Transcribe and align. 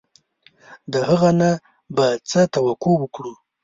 د 0.91 0.93
هغه 1.07 1.29
نه 1.39 1.49
به 1.95 2.07
څه 2.29 2.41
توقع 2.55 2.93
وکړو. 2.99 3.33